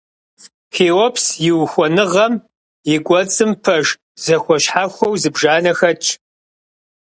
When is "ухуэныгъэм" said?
1.61-2.33